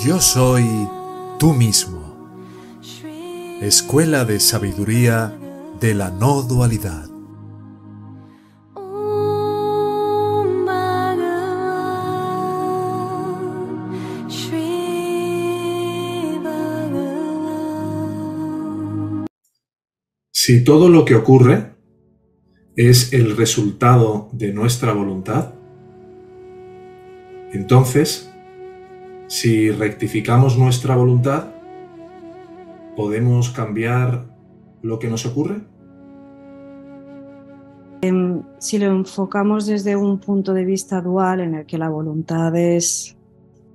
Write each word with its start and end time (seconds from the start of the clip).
Yo 0.00 0.20
soy 0.20 0.64
tú 1.40 1.54
mismo. 1.54 1.98
Escuela 3.60 4.24
de 4.24 4.38
Sabiduría 4.38 5.36
de 5.80 5.94
la 5.94 6.10
No 6.10 6.42
Dualidad. 6.42 7.08
Si 20.30 20.62
todo 20.62 20.88
lo 20.88 21.04
que 21.04 21.16
ocurre 21.16 21.72
es 22.76 23.12
el 23.12 23.36
resultado 23.36 24.28
de 24.30 24.52
nuestra 24.52 24.92
voluntad, 24.92 25.54
entonces, 27.52 28.27
si 29.28 29.70
rectificamos 29.70 30.58
nuestra 30.58 30.96
voluntad, 30.96 31.48
¿podemos 32.96 33.50
cambiar 33.50 34.24
lo 34.82 34.98
que 34.98 35.08
nos 35.08 35.26
ocurre? 35.26 35.60
Em, 38.00 38.42
si 38.58 38.78
lo 38.78 38.86
enfocamos 38.86 39.66
desde 39.66 39.96
un 39.96 40.18
punto 40.18 40.54
de 40.54 40.64
vista 40.64 41.00
dual 41.00 41.40
en 41.40 41.54
el 41.56 41.66
que 41.66 41.78
la 41.78 41.90
voluntad 41.90 42.56
es 42.56 43.16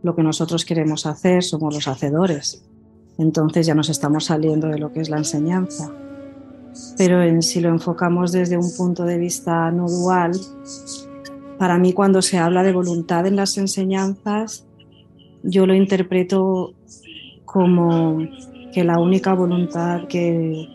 lo 0.01 0.15
que 0.15 0.23
nosotros 0.23 0.65
queremos 0.65 1.05
hacer, 1.05 1.43
somos 1.43 1.73
los 1.73 1.87
hacedores, 1.87 2.65
entonces 3.17 3.67
ya 3.67 3.75
nos 3.75 3.89
estamos 3.89 4.25
saliendo 4.25 4.67
de 4.67 4.79
lo 4.79 4.91
que 4.91 5.01
es 5.01 5.09
la 5.09 5.17
enseñanza. 5.17 5.91
Pero 6.97 7.41
si 7.43 7.61
lo 7.61 7.69
enfocamos 7.69 8.31
desde 8.31 8.57
un 8.57 8.75
punto 8.75 9.03
de 9.03 9.19
vista 9.19 9.69
no 9.71 9.87
dual, 9.87 10.31
para 11.59 11.77
mí 11.77 11.93
cuando 11.93 12.21
se 12.23 12.39
habla 12.39 12.63
de 12.63 12.73
voluntad 12.73 13.27
en 13.27 13.35
las 13.35 13.57
enseñanzas, 13.57 14.65
yo 15.43 15.65
lo 15.65 15.75
interpreto 15.75 16.73
como 17.45 18.25
que 18.73 18.83
la 18.83 18.97
única 18.97 19.33
voluntad 19.33 20.07
que, 20.07 20.67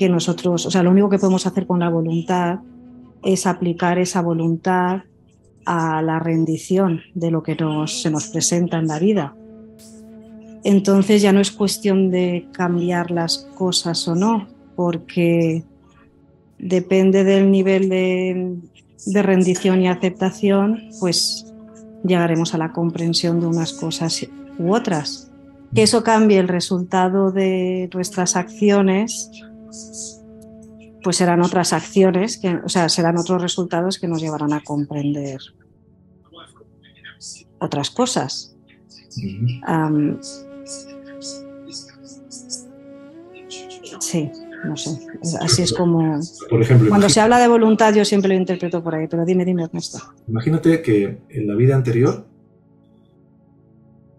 nosotros, 0.00 0.64
o 0.64 0.70
sea, 0.70 0.82
lo 0.82 0.90
único 0.90 1.10
que 1.10 1.18
podemos 1.18 1.46
hacer 1.46 1.66
con 1.66 1.78
la 1.78 1.90
voluntad 1.90 2.60
es 3.22 3.46
aplicar 3.46 3.98
esa 3.98 4.22
voluntad 4.22 5.02
a 5.66 6.00
la 6.00 6.18
rendición 6.18 7.02
de 7.14 7.30
lo 7.30 7.42
que 7.42 7.54
nos, 7.54 8.00
se 8.00 8.10
nos 8.10 8.28
presenta 8.28 8.78
en 8.78 8.86
la 8.86 8.98
vida. 8.98 9.36
Entonces 10.64 11.20
ya 11.20 11.34
no 11.34 11.40
es 11.40 11.50
cuestión 11.50 12.10
de 12.10 12.46
cambiar 12.52 13.10
las 13.10 13.46
cosas 13.56 14.08
o 14.08 14.14
no, 14.14 14.48
porque 14.74 15.64
depende 16.58 17.22
del 17.22 17.50
nivel 17.50 17.90
de, 17.90 18.56
de 19.04 19.22
rendición 19.22 19.82
y 19.82 19.88
aceptación, 19.88 20.88
pues 20.98 21.49
llegaremos 22.04 22.54
a 22.54 22.58
la 22.58 22.72
comprensión 22.72 23.40
de 23.40 23.46
unas 23.46 23.72
cosas 23.72 24.26
u 24.58 24.74
otras. 24.74 25.30
Que 25.74 25.82
eso 25.82 26.02
cambie 26.02 26.38
el 26.38 26.48
resultado 26.48 27.30
de 27.30 27.88
nuestras 27.94 28.34
acciones, 28.36 29.30
pues 31.02 31.16
serán 31.16 31.42
otras 31.42 31.72
acciones, 31.72 32.38
que, 32.38 32.56
o 32.56 32.68
sea, 32.68 32.88
serán 32.88 33.18
otros 33.18 33.40
resultados 33.40 33.98
que 33.98 34.08
nos 34.08 34.20
llevarán 34.20 34.52
a 34.52 34.62
comprender 34.62 35.40
otras 37.58 37.90
cosas. 37.90 38.56
sí 44.00 44.30
no 44.64 44.76
sé, 44.76 44.90
así 45.40 45.62
es 45.62 45.72
como... 45.72 46.20
Por 46.48 46.62
ejemplo, 46.62 46.88
cuando 46.88 47.08
se 47.08 47.20
habla 47.20 47.38
de 47.38 47.48
voluntad 47.48 47.94
yo 47.94 48.04
siempre 48.04 48.28
lo 48.28 48.34
interpreto 48.34 48.82
por 48.82 48.94
ahí, 48.94 49.06
pero 49.08 49.24
dime, 49.24 49.44
dime, 49.44 49.64
Ernesto. 49.64 49.98
Imagínate 50.28 50.82
que 50.82 51.18
en 51.28 51.46
la 51.46 51.54
vida 51.54 51.74
anterior 51.74 52.26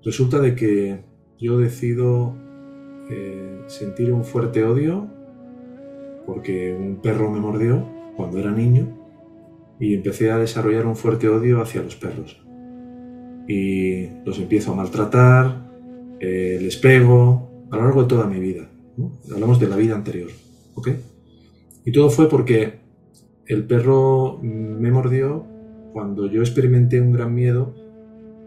resulta 0.04 0.40
de 0.40 0.56
que 0.56 1.04
yo 1.40 1.58
decido 1.58 2.36
eh, 3.10 3.62
sentir 3.68 4.12
un 4.12 4.24
fuerte 4.24 4.64
odio 4.64 5.08
porque 6.26 6.74
un 6.74 6.98
perro 6.98 7.30
me 7.30 7.40
mordió 7.40 7.88
cuando 8.16 8.40
era 8.40 8.52
niño 8.52 8.88
y 9.80 9.96
empecé 9.96 10.32
a 10.32 10.38
desarrollar 10.38 10.86
un 10.86 10.96
fuerte 10.96 11.28
odio 11.28 11.62
hacia 11.62 11.82
los 11.82 11.96
perros. 11.96 12.40
Y 13.48 14.08
los 14.24 14.38
empiezo 14.38 14.72
a 14.72 14.76
maltratar, 14.76 15.68
eh, 16.20 16.60
les 16.62 16.78
pego, 16.78 17.66
a 17.72 17.78
lo 17.78 17.84
largo 17.84 18.04
de 18.04 18.08
toda 18.08 18.28
mi 18.28 18.40
vida. 18.40 18.70
Hablamos 19.32 19.60
de 19.60 19.68
la 19.68 19.76
vida 19.76 19.96
anterior. 19.96 20.30
¿Ok? 20.76 20.90
Y 21.86 21.92
todo 21.92 22.10
fue 22.10 22.30
porque 22.30 22.80
el 23.48 23.66
perro 23.66 24.40
me 24.42 24.92
mordió 24.92 25.46
cuando 25.94 26.28
yo 26.28 26.42
experimenté 26.42 27.02
un 27.02 27.12
gran 27.12 27.34
miedo 27.34 27.74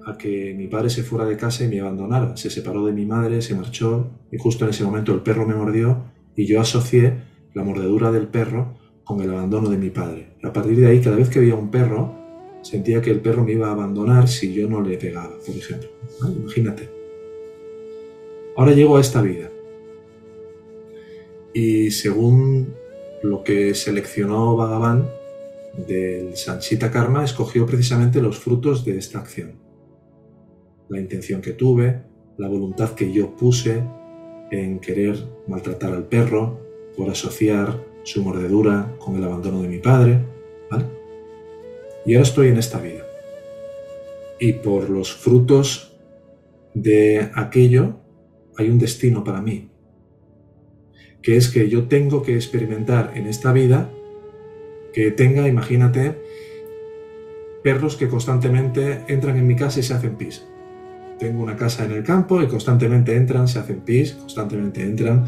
a 0.07 0.17
que 0.17 0.55
mi 0.55 0.67
padre 0.67 0.91
se 0.91 1.03
fuera 1.03 1.25
de 1.25 1.37
casa 1.37 1.65
y 1.65 1.69
me 1.69 1.81
abandonara. 1.81 2.37
Se 2.37 2.51
separó 2.51 2.87
de 2.87 2.93
mi 2.93 3.07
madre, 3.07 3.43
se 3.43 3.55
marchó 3.55 4.11
y 4.31 4.39
justo 4.39 4.65
en 4.65 4.71
ese 4.71 4.85
momento 4.85 5.13
el 5.13 5.21
perro 5.21 5.47
me 5.47 5.55
mordió 5.55 6.05
y 6.37 6.47
yo 6.47 6.61
asocié 6.61 7.15
la 7.55 7.65
mordedura 7.65 8.11
del 8.13 8.29
perro 8.29 8.79
con 9.05 9.21
el 9.21 9.31
abandono 9.31 9.69
de 9.69 9.79
mi 9.79 9.91
padre. 9.91 10.37
A 10.43 10.53
partir 10.53 10.77
de 10.79 10.87
ahí, 10.87 11.01
cada 11.01 11.17
vez 11.17 11.29
que 11.29 11.41
veía 11.41 11.55
un 11.55 11.71
perro, 11.71 12.15
sentía 12.63 13.01
que 13.01 13.11
el 13.11 13.21
perro 13.21 13.45
me 13.45 13.53
iba 13.53 13.69
a 13.69 13.73
abandonar 13.73 14.29
si 14.29 14.53
yo 14.53 14.69
no 14.69 14.81
le 14.81 14.97
pegaba, 14.97 15.35
por 15.47 15.55
ejemplo. 15.55 15.89
Imagínate. 16.41 16.89
Ahora 18.57 18.73
llego 18.73 18.97
a 18.97 19.01
esta 19.01 19.21
vida 19.21 19.51
y 21.55 21.93
según 21.93 22.75
lo 23.23 23.45
que 23.45 23.75
seleccionó 23.75 24.57
Bhagavan 24.57 25.09
del 25.87 26.37
Sanchita 26.37 26.91
Karma, 26.91 27.25
escogió 27.25 27.65
precisamente 27.65 28.21
los 28.21 28.39
frutos 28.39 28.85
de 28.85 28.99
esta 28.99 29.21
acción. 29.21 29.53
La 30.89 31.01
intención 31.01 31.41
que 31.41 31.53
tuve, 31.53 32.03
la 32.37 32.49
voluntad 32.49 32.91
que 32.91 33.11
yo 33.13 33.35
puse 33.35 33.83
en 34.51 34.81
querer 34.81 35.17
maltratar 35.47 35.95
al 35.95 36.05
perro, 36.05 36.61
por 36.97 37.11
asociar 37.11 37.83
su 38.05 38.23
mordedura 38.23 38.95
con 38.99 39.17
el 39.17 39.25
abandono 39.25 39.63
de 39.63 39.69
mi 39.69 39.79
padre, 39.79 40.19
Y 42.07 42.15
ahora 42.15 42.29
estoy 42.29 42.49
en 42.49 42.59
esta 42.59 42.79
vida. 42.81 43.03
Y 44.39 44.53
por 44.53 44.91
los 44.91 45.15
frutos 45.15 45.97
de 46.75 47.31
aquello 47.35 47.97
hay 48.59 48.69
un 48.69 48.79
destino 48.79 49.25
para 49.25 49.41
mí, 49.41 49.71
que 51.25 51.39
es 51.39 51.49
que 51.49 51.71
yo 51.71 51.85
tengo 51.89 52.23
que 52.23 52.35
experimentar 52.35 53.13
en 53.15 53.27
esta 53.27 53.51
vida 53.51 53.91
que 54.93 55.11
tenga, 55.11 55.49
imagínate, 55.49 56.19
perros 57.63 57.97
que 57.97 58.09
constantemente 58.09 59.05
entran 59.09 59.39
en 59.39 59.47
mi 59.47 59.57
casa 59.57 59.81
y 59.81 59.83
se 59.83 59.95
hacen 59.95 60.17
pis. 60.17 60.47
Tengo 61.19 61.43
una 61.43 61.57
casa 61.57 61.87
en 61.87 61.93
el 61.93 62.05
campo 62.05 62.43
y 62.43 62.47
constantemente 62.47 63.17
entran, 63.17 63.49
se 63.49 63.59
hacen 63.59 63.81
pis, 63.81 64.13
constantemente 64.13 64.83
entran, 64.83 65.25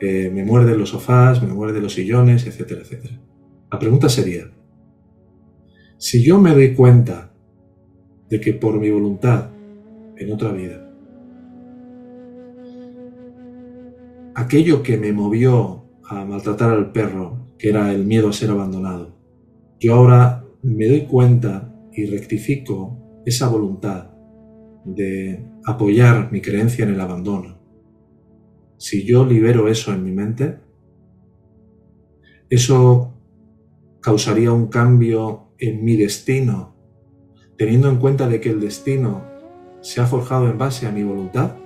eh, 0.00 0.30
me 0.32 0.44
muerden 0.44 0.78
los 0.78 0.88
sofás, 0.88 1.42
me 1.42 1.52
muerden 1.52 1.82
los 1.82 1.92
sillones, 1.92 2.46
etcétera, 2.46 2.80
etcétera. 2.80 3.20
La 3.70 3.78
pregunta 3.78 4.08
sería, 4.08 4.50
si 5.98 6.22
yo 6.22 6.40
me 6.40 6.52
doy 6.52 6.72
cuenta 6.72 7.34
de 8.30 8.40
que 8.40 8.54
por 8.54 8.80
mi 8.80 8.90
voluntad, 8.90 9.50
en 10.16 10.32
otra 10.32 10.52
vida, 10.52 10.90
aquello 14.34 14.82
que 14.82 14.96
me 14.96 15.12
movió 15.12 15.84
a 16.04 16.24
maltratar 16.24 16.70
al 16.70 16.92
perro, 16.92 17.54
que 17.58 17.70
era 17.70 17.92
el 17.92 18.04
miedo 18.04 18.28
a 18.28 18.32
ser 18.32 18.50
abandonado, 18.50 19.16
yo 19.80 19.94
ahora 19.94 20.44
me 20.62 20.86
doy 20.86 21.02
cuenta 21.02 21.72
y 21.92 22.06
rectifico 22.06 23.22
esa 23.24 23.48
voluntad 23.48 24.10
de 24.84 25.44
apoyar 25.64 26.30
mi 26.32 26.40
creencia 26.40 26.84
en 26.84 26.94
el 26.94 27.00
abandono. 27.00 27.58
Si 28.76 29.04
yo 29.04 29.24
libero 29.24 29.68
eso 29.68 29.92
en 29.92 30.04
mi 30.04 30.12
mente, 30.12 30.58
eso 32.50 33.14
causaría 34.00 34.52
un 34.52 34.66
cambio 34.66 35.54
en 35.58 35.84
mi 35.84 35.96
destino, 35.96 36.74
teniendo 37.56 37.88
en 37.88 37.96
cuenta 37.96 38.28
de 38.28 38.40
que 38.40 38.50
el 38.50 38.60
destino 38.60 39.24
se 39.80 40.00
ha 40.00 40.06
forjado 40.06 40.48
en 40.48 40.58
base 40.58 40.86
a 40.86 40.90
mi 40.90 41.02
voluntad. 41.02 41.56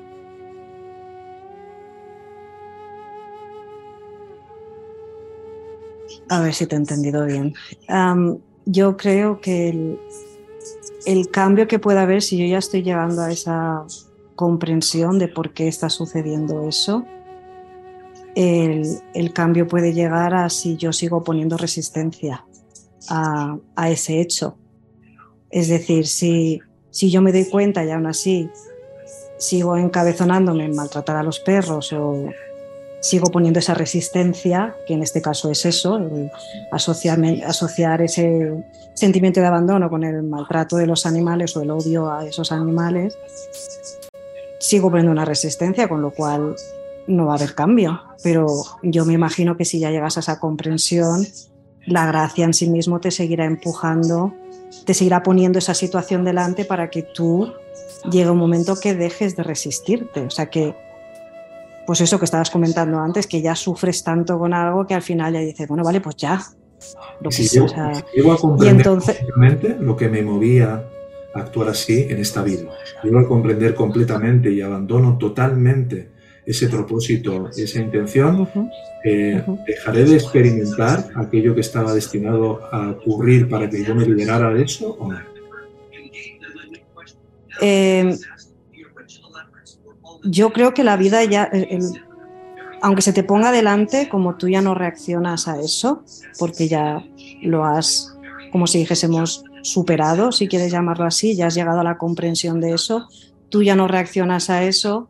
A 6.29 6.41
ver 6.41 6.55
si 6.55 6.67
te 6.67 6.75
he 6.75 6.79
entendido 6.79 7.25
bien. 7.25 7.55
yo 8.67 8.97
creo 8.97 9.41
que 9.41 9.99
el, 11.07 11.31
cambio 11.31 11.67
que 11.67 11.79
pueda 11.79 12.03
haber, 12.03 12.23
si 12.23 12.37
yo 12.37 12.47
ya 12.47 12.59
estoy 12.59 12.83
llegando 12.83 13.23
a 13.23 13.31
esa 13.31 13.85
comprensión 14.35 15.19
de 15.19 15.29
por 15.29 15.53
qué 15.53 15.69
está 15.69 15.89
sucediendo 15.89 16.69
eso, 16.69 17.05
el, 18.35 19.33
cambio 19.33 19.67
puede 19.67 19.93
llegar 19.93 20.35
a 20.35 20.49
si 20.51 20.77
yo 20.77 20.93
sigo 20.93 21.25
poniendo 21.25 21.57
resistencia 21.57 22.45
a, 23.09 23.59
ese 23.89 24.21
hecho. 24.21 24.59
Es 25.51 25.69
decir, 25.69 26.07
si, 26.07 26.61
si 26.91 27.11
yo 27.11 27.23
me 27.23 27.33
doy 27.33 27.47
cuenta 27.47 27.85
y 27.85 27.91
aún 27.91 28.07
así 28.07 28.51
sigo 29.39 29.77
encabezonándome 29.77 30.67
en 30.67 30.77
maltratar 30.77 31.17
a 31.17 31.23
los 31.23 31.41
perros 31.41 31.93
o 31.93 32.29
sigo 33.01 33.31
poniendo 33.31 33.59
esa 33.61 33.75
resistencia, 33.75 34.75
que 34.87 34.95
en 34.95 35.03
este 35.03 35.23
caso 35.23 35.51
es 35.51 35.65
eso, 35.65 36.01
asociar, 36.73 37.19
asociar 37.47 38.03
ese 38.03 38.65
sentimiento 38.95 39.41
de 39.41 39.47
abandono 39.47 39.89
con 39.89 40.05
el 40.05 40.23
maltrato 40.23 40.77
de 40.77 40.87
los 40.87 41.07
animales 41.07 41.57
o 41.57 41.63
el 41.63 41.71
odio 41.71 42.11
a 42.11 42.27
esos 42.27 42.51
animales, 42.51 43.17
sigo 44.59 44.91
poniendo 44.91 45.13
una 45.13 45.25
resistencia, 45.25 45.89
con 45.89 46.03
lo 46.03 46.11
cual 46.11 46.57
no 47.07 47.27
va 47.27 47.35
a 47.35 47.37
haber 47.37 47.55
cambio. 47.55 48.01
Pero 48.23 48.47
yo 48.83 49.05
me 49.05 49.15
imagino 49.15 49.57
que 49.57 49.65
si 49.65 49.79
ya 49.79 49.91
llegas 49.91 50.17
a 50.17 50.21
esa 50.21 50.41
comprensión, 50.41 51.27
la 51.87 52.07
gracia 52.07 52.45
en 52.45 52.55
sí 52.55 52.69
mismo 52.69 53.01
te 53.01 53.11
seguirá 53.11 53.45
empujando, 53.45 54.35
te 54.85 54.95
seguirá 54.95 55.23
poniendo 55.23 55.59
esa 55.59 55.75
situación 55.75 56.25
delante 56.25 56.65
para 56.65 56.91
que 56.91 57.03
tú 57.03 57.53
llegue 58.11 58.31
un 58.31 58.39
momento 58.39 58.79
que 58.79 58.95
dejes 58.95 59.37
de 59.37 59.43
resistirte. 59.43 60.21
O 60.21 60.31
sea 60.31 60.51
que, 60.51 60.75
pues 61.89 62.03
eso 62.03 62.19
que 62.19 62.27
estabas 62.27 62.51
comentando 62.51 62.99
antes, 62.99 63.27
que 63.27 63.41
ya 63.41 63.55
sufres 63.55 64.05
tanto 64.05 64.39
con 64.39 64.53
algo 64.53 64.87
que 64.87 64.93
al 64.93 65.01
final 65.01 65.33
ya 65.33 65.41
dices, 65.41 65.67
bueno, 65.67 65.83
vale, 65.83 66.03
pues 66.03 66.17
ya. 66.17 66.39
Lo 67.23 67.31
que 67.31 67.37
si 67.37 67.49
llego, 67.49 68.31
a 68.31 68.37
comprender 68.37 68.77
entonces... 68.77 69.17
lo 69.81 69.97
que 69.97 70.07
me 70.11 70.21
movía 70.21 70.85
a 71.35 71.39
actuar 71.41 71.71
así 71.71 72.07
en 72.11 72.19
esta 72.19 72.43
vida. 72.43 72.69
Llego 73.03 73.21
a 73.21 73.27
comprender 73.27 73.75
completamente 73.75 74.51
y 74.51 74.61
abandono 74.61 75.17
totalmente 75.17 76.11
ese 76.45 76.69
propósito, 76.69 77.49
esa 77.57 77.81
intención, 77.81 78.47
eh, 79.03 79.43
¿dejaré 79.67 80.05
de 80.05 80.17
experimentar 80.17 81.07
aquello 81.15 81.55
que 81.55 81.63
estaba 81.63 81.95
destinado 81.95 82.61
a 82.71 82.91
ocurrir 82.91 83.49
para 83.49 83.71
que 83.71 83.83
yo 83.83 83.95
me 83.95 84.05
liberara 84.05 84.53
de 84.53 84.63
eso 84.63 84.91
o 85.01 85.11
no? 85.11 85.19
Eh, 87.63 88.15
yo 90.23 90.53
creo 90.53 90.75
que 90.75 90.85
la 90.85 90.97
vida 90.97 91.25
ya, 91.25 91.51
aunque 92.81 93.03
se 93.03 93.13
te 93.13 93.23
ponga 93.23 93.53
delante, 93.53 94.09
como 94.09 94.37
tú 94.37 94.49
ya 94.49 94.61
no 94.61 94.75
reaccionas 94.75 95.49
a 95.49 95.61
eso, 95.61 96.03
porque 96.39 96.69
ya 96.69 97.05
lo 97.43 97.65
has, 97.65 98.17
como 98.53 98.67
si 98.67 98.79
dijésemos, 98.79 99.45
superado, 99.63 100.33
si 100.33 100.49
quieres 100.49 100.73
llamarlo 100.73 101.05
así, 101.05 101.35
ya 101.35 101.49
has 101.49 101.55
llegado 101.55 101.81
a 101.81 101.85
la 101.85 101.99
comprensión 101.99 102.61
de 102.61 102.73
eso, 102.73 103.09
tú 103.49 103.63
ya 103.63 103.75
no 103.75 103.89
reaccionas 103.89 104.51
a 104.51 104.63
eso, 104.65 105.09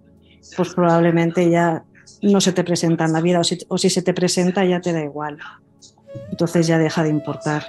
pues 0.56 0.70
probablemente 0.70 1.50
ya 1.50 1.84
no 2.22 2.40
se 2.40 2.52
te 2.52 2.64
presenta 2.64 3.04
en 3.04 3.12
la 3.12 3.20
vida 3.20 3.40
o 3.40 3.78
si, 3.78 3.90
se 3.90 4.02
te 4.02 4.14
presenta 4.14 4.64
ya 4.64 4.80
te 4.80 4.92
da 4.92 5.02
igual. 5.02 5.38
Entonces 6.30 6.66
ya 6.66 6.78
deja 6.78 7.02
de 7.02 7.10
importar. 7.10 7.64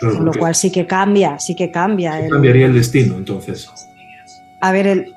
Con 0.00 0.24
lo 0.24 0.32
cual 0.32 0.54
sí 0.54 0.70
que 0.70 0.86
cambia, 0.86 1.38
sí 1.38 1.56
que 1.56 1.70
cambia. 1.70 2.28
cambiaría 2.28 2.66
el 2.66 2.74
destino 2.74 3.16
entonces? 3.16 3.68
A 4.60 4.72
ver, 4.72 4.86
el, 4.86 5.12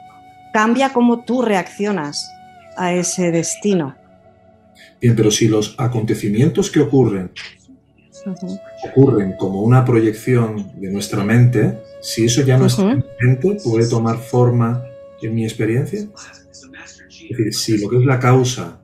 cambia 0.54 0.94
cómo 0.94 1.24
tú 1.24 1.42
reaccionas 1.42 2.32
a 2.78 2.94
ese 2.94 3.32
destino. 3.32 3.96
Bien, 5.00 5.16
pero 5.16 5.32
si 5.32 5.48
los 5.48 5.76
acontecimientos 5.78 6.70
que 6.70 6.80
ocurren 6.80 7.32
ocurren 8.84 9.34
como 9.34 9.62
una 9.62 9.84
proyección 9.86 10.72
de 10.80 10.92
nuestra 10.92 11.24
mente, 11.24 11.80
si 12.02 12.26
eso 12.26 12.42
ya 12.42 12.58
no 12.58 12.66
es 12.66 12.78
mente, 12.78 13.58
puede 13.64 13.90
tomar 13.90 14.18
forma 14.18 14.84
en 15.22 15.34
mi 15.34 15.44
experiencia. 15.44 16.02
Es 16.02 17.38
decir, 17.38 17.54
si 17.54 17.78
lo 17.80 17.90
que 17.90 17.98
es 17.98 18.06
la 18.06 18.20
causa. 18.20 18.80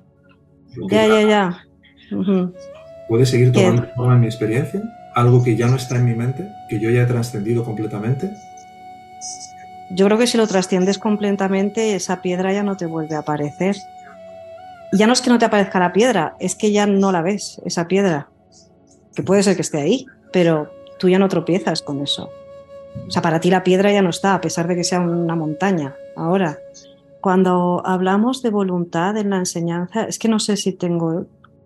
ya, 0.89 1.07
ya, 1.07 1.21
ya. 1.21 1.63
¿Puede 3.07 3.25
seguir 3.25 3.51
tomando 3.51 3.87
forma 3.95 4.15
en 4.15 4.21
mi 4.21 4.27
experiencia? 4.27 4.81
¿Algo 5.15 5.43
que 5.43 5.55
ya 5.55 5.67
no 5.67 5.77
está 5.77 5.97
en 5.97 6.05
mi 6.05 6.15
mente? 6.15 6.47
¿Que 6.69 6.79
yo 6.79 6.89
ya 6.89 7.03
he 7.03 7.05
trascendido 7.05 7.63
completamente? 7.63 8.29
Yo 9.89 10.05
creo 10.05 10.17
que 10.17 10.27
si 10.27 10.37
lo 10.37 10.47
trasciendes 10.47 10.99
completamente, 10.99 11.95
esa 11.95 12.21
piedra 12.21 12.51
ya 12.51 12.63
no 12.63 12.75
te 12.75 12.85
vuelve 12.85 13.15
a 13.15 13.19
aparecer. 13.19 13.75
Ya 14.91 15.07
no 15.07 15.13
es 15.13 15.21
que 15.21 15.29
no 15.29 15.39
te 15.39 15.45
aparezca 15.45 15.79
la 15.79 15.93
piedra, 15.93 16.35
es 16.39 16.55
que 16.55 16.71
ya 16.71 16.85
no 16.85 17.11
la 17.11 17.21
ves, 17.21 17.61
esa 17.65 17.87
piedra. 17.87 18.29
Que 19.15 19.23
puede 19.23 19.43
ser 19.43 19.55
que 19.55 19.61
esté 19.61 19.79
ahí, 19.79 20.05
pero 20.31 20.71
tú 20.99 21.09
ya 21.09 21.19
no 21.19 21.29
tropiezas 21.29 21.81
con 21.81 22.01
eso. 22.01 22.29
O 23.07 23.11
sea, 23.11 23.21
para 23.21 23.39
ti 23.39 23.49
la 23.49 23.63
piedra 23.63 23.91
ya 23.91 24.01
no 24.01 24.09
está, 24.09 24.33
a 24.33 24.41
pesar 24.41 24.67
de 24.67 24.75
que 24.75 24.83
sea 24.83 24.99
una 24.99 25.35
montaña. 25.35 25.95
Ahora, 26.15 26.57
cuando 27.21 27.81
hablamos 27.85 28.41
de 28.41 28.49
voluntad 28.49 29.17
en 29.17 29.29
la 29.29 29.37
enseñanza, 29.37 30.03
es 30.03 30.19
que 30.19 30.27
no 30.27 30.39
sé 30.39 30.57
si 30.57 30.71
tengo, 30.73 31.25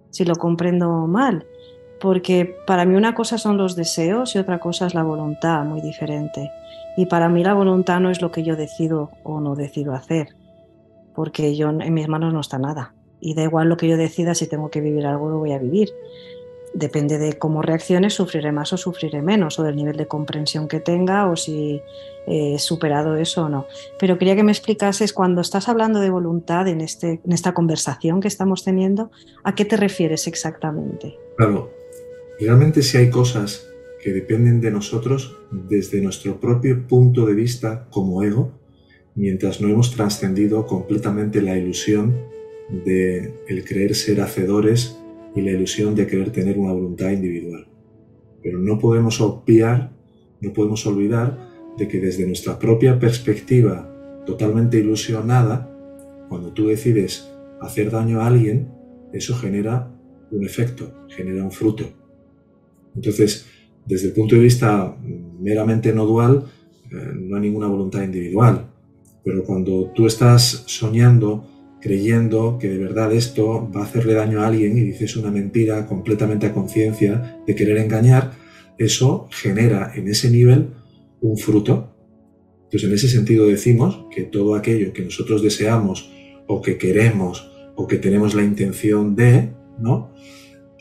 si 0.10 0.26
lo 0.26 0.36
comprendo 0.36 1.08
mal, 1.08 1.46
porque 2.02 2.58
para 2.66 2.84
mí 2.84 2.96
una 2.96 3.14
cosa 3.14 3.38
son 3.38 3.58
los 3.58 3.76
deseos 3.76 4.36
y 4.36 4.40
otra 4.40 4.60
cosa 4.60 4.88
es 4.88 4.96
la 4.96 5.04
voluntad, 5.04 5.64
muy 5.64 5.82
diferente. 5.82 6.52
Y 6.98 7.06
para 7.06 7.30
mí 7.30 7.44
la 7.44 7.54
voluntad 7.54 8.00
no 8.00 8.10
es 8.10 8.22
lo 8.22 8.32
que 8.32 8.44
yo 8.44 8.56
decido 8.56 9.12
o 9.24 9.40
no 9.40 9.56
decido 9.56 9.94
hacer, 9.94 10.30
porque 11.14 11.56
yo 11.56 11.70
en 11.70 11.94
mis 11.94 12.08
manos 12.08 12.34
no 12.34 12.42
está 12.42 12.58
nada. 12.58 12.94
Y 13.20 13.36
da 13.36 13.44
igual 13.44 13.70
lo 13.70 13.78
que 13.78 13.88
yo 13.88 13.98
decida, 13.98 14.34
si 14.34 14.48
tengo 14.48 14.72
que 14.72 14.82
vivir 14.82 15.06
algo, 15.06 15.30
lo 15.30 15.38
voy 15.38 15.52
a 15.52 15.60
vivir. 15.60 15.90
Depende 16.74 17.20
de 17.20 17.38
cómo 17.38 17.62
reaccione, 17.62 18.10
sufriré 18.10 18.52
más 18.52 18.74
o 18.74 18.78
sufriré 18.78 19.22
menos, 19.22 19.60
o 19.60 19.64
del 19.64 19.76
nivel 19.76 19.96
de 19.96 20.08
comprensión 20.08 20.68
que 20.68 20.80
tenga, 20.80 21.30
o 21.30 21.36
si 21.36 21.82
he 22.26 22.58
superado 22.58 23.16
eso 23.16 23.44
o 23.44 23.50
no. 23.50 23.68
Pero 24.00 24.18
quería 24.18 24.36
que 24.36 24.44
me 24.44 24.52
explicases, 24.52 25.14
cuando 25.14 25.42
estás 25.42 25.70
hablando 25.70 26.00
de 26.00 26.10
voluntad 26.10 26.68
en, 26.68 26.82
este, 26.82 27.22
en 27.24 27.32
esta 27.32 27.54
conversación 27.54 28.22
que 28.22 28.28
estamos 28.28 28.64
teniendo, 28.64 29.12
¿a 29.44 29.54
qué 29.54 29.66
te 29.66 29.78
refieres 29.78 30.26
exactamente? 30.28 31.20
Claro, 31.38 31.70
realmente 32.42 32.82
si 32.82 32.98
hay 32.98 33.10
cosas 33.10 33.68
que 34.04 34.12
dependen 34.12 34.62
de 34.62 34.72
nosotros 34.72 35.38
desde 35.52 36.02
nuestro 36.02 36.40
propio 36.40 36.88
punto 36.88 37.26
de 37.28 37.36
vista 37.36 37.88
como 37.92 38.24
ego, 38.24 38.60
mientras 39.16 39.62
no 39.62 39.68
hemos 39.68 39.92
trascendido 39.92 40.66
completamente 40.66 41.42
la 41.42 41.56
ilusión 41.56 42.16
de 42.84 43.34
el 43.48 43.64
creer 43.64 43.94
ser 43.96 44.22
hacedores 44.22 44.98
y 45.36 45.42
la 45.42 45.52
ilusión 45.52 45.94
de 45.94 46.08
querer 46.08 46.32
tener 46.32 46.58
una 46.58 46.74
voluntad 46.74 47.12
individual. 47.12 47.68
Pero 48.42 48.58
no 48.58 48.80
podemos 48.80 49.22
obviar, 49.22 49.92
no 50.42 50.52
podemos 50.52 50.86
olvidar 50.88 51.52
de 51.78 51.88
que 51.88 52.00
desde 52.00 52.26
nuestra 52.26 52.58
propia 52.58 52.98
perspectiva 53.00 54.24
totalmente 54.26 54.80
ilusionada, 54.80 55.70
cuando 56.28 56.54
tú 56.54 56.68
decides 56.68 57.30
hacer 57.60 57.92
daño 57.92 58.22
a 58.22 58.28
alguien, 58.28 58.70
eso 59.14 59.36
genera 59.36 59.92
un 60.32 60.44
efecto, 60.44 61.06
genera 61.10 61.44
un 61.44 61.52
fruto. 61.52 62.01
Entonces, 62.96 63.46
desde 63.86 64.08
el 64.08 64.14
punto 64.14 64.36
de 64.36 64.42
vista 64.42 64.96
meramente 65.40 65.94
no 65.94 66.06
dual, 66.06 66.46
eh, 66.92 66.96
no 67.16 67.36
hay 67.36 67.42
ninguna 67.42 67.68
voluntad 67.68 68.04
individual. 68.04 68.68
Pero 69.24 69.44
cuando 69.44 69.92
tú 69.96 70.08
estás 70.08 70.64
soñando 70.68 71.48
creyendo 71.82 72.58
que 72.60 72.70
de 72.70 72.78
verdad 72.78 73.12
esto 73.12 73.70
va 73.76 73.82
a 73.82 73.86
hacerle 73.86 74.14
daño 74.14 74.42
a 74.42 74.48
alguien 74.48 74.78
y 74.78 74.82
dices 74.82 75.16
una 75.16 75.32
mentira 75.32 75.88
completamente 75.88 76.46
a 76.46 76.54
conciencia 76.54 77.42
de 77.46 77.56
querer 77.56 77.78
engañar, 77.78 78.34
eso 78.78 79.28
genera 79.32 79.92
en 79.96 80.08
ese 80.08 80.30
nivel 80.30 80.70
un 81.22 81.38
fruto. 81.38 81.96
Entonces, 82.64 82.88
en 82.88 82.96
ese 82.96 83.10
sentido 83.10 83.48
decimos 83.48 84.06
que 84.16 84.24
todo 84.24 84.56
aquello 84.56 84.94
que 84.94 85.04
nosotros 85.04 85.42
deseamos 85.42 86.12
o 86.48 86.62
que 86.62 86.78
queremos 86.78 87.52
o 87.76 87.88
que 87.88 87.98
tenemos 87.98 88.36
la 88.36 88.44
intención 88.44 89.16
de, 89.16 89.50
¿no? 89.80 90.14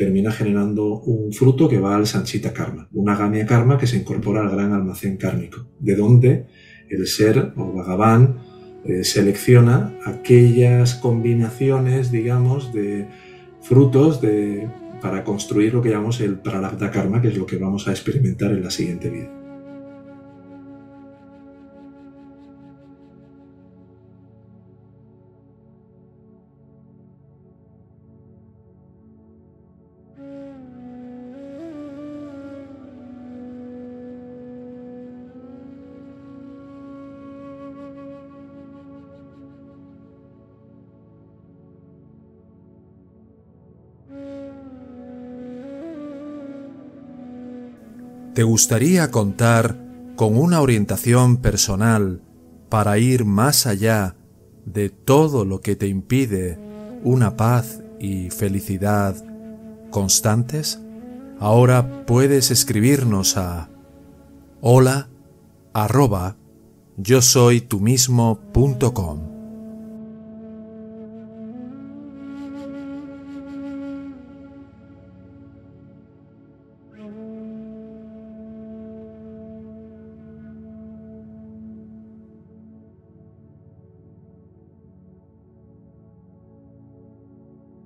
Termina 0.00 0.32
generando 0.32 0.98
un 1.00 1.30
fruto 1.30 1.68
que 1.68 1.78
va 1.78 1.94
al 1.94 2.06
Sanchita 2.06 2.54
Karma, 2.54 2.88
una 2.94 3.14
Gamia 3.14 3.44
Karma 3.44 3.76
que 3.76 3.86
se 3.86 3.98
incorpora 3.98 4.40
al 4.40 4.48
gran 4.48 4.72
almacén 4.72 5.18
kármico, 5.18 5.66
de 5.78 5.94
donde 5.94 6.46
el 6.88 7.06
ser 7.06 7.52
o 7.54 7.70
Bhagavan 7.70 8.38
eh, 8.86 9.04
selecciona 9.04 9.94
aquellas 10.06 10.94
combinaciones, 10.94 12.10
digamos, 12.10 12.72
de 12.72 13.08
frutos 13.60 14.22
de, 14.22 14.70
para 15.02 15.22
construir 15.22 15.74
lo 15.74 15.82
que 15.82 15.90
llamamos 15.90 16.22
el 16.22 16.38
Prarabdha 16.38 16.90
Karma, 16.90 17.20
que 17.20 17.28
es 17.28 17.36
lo 17.36 17.44
que 17.44 17.58
vamos 17.58 17.86
a 17.86 17.90
experimentar 17.90 18.52
en 18.52 18.64
la 18.64 18.70
siguiente 18.70 19.10
vida. 19.10 19.39
¿Te 48.34 48.44
gustaría 48.44 49.10
contar 49.10 49.76
con 50.16 50.36
una 50.36 50.60
orientación 50.60 51.38
personal 51.38 52.22
para 52.68 52.98
ir 52.98 53.24
más 53.24 53.66
allá 53.66 54.14
de 54.64 54.88
todo 54.88 55.44
lo 55.44 55.60
que 55.60 55.74
te 55.74 55.88
impide 55.88 56.58
una 57.02 57.36
paz 57.36 57.82
y 57.98 58.30
felicidad 58.30 59.16
constantes? 59.90 60.80
Ahora 61.40 62.04
puedes 62.06 62.50
escribirnos 62.50 63.36
a 63.36 63.68
hola 64.60 65.08
arroba 65.72 66.36
yo 66.96 67.22
soy 67.22 67.62
tú 67.62 67.80
mismo.com. 67.80 69.29